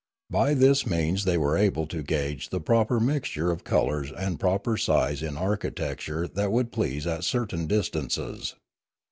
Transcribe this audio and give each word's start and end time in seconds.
By 0.31 0.53
its 0.53 0.87
means 0.87 1.25
they 1.25 1.37
were 1.37 1.55
able 1.55 1.85
to 1.85 2.01
gauge 2.01 2.49
the 2.49 2.59
proper 2.59 2.99
mixture 2.99 3.51
of 3.51 3.63
colours 3.63 4.11
and 4.11 4.39
proper 4.39 4.75
size 4.75 5.21
in 5.21 5.37
architecture 5.37 6.27
that 6.27 6.51
would 6.51 6.71
please 6.71 7.05
at 7.05 7.23
certain 7.23 7.67
distances. 7.67 8.55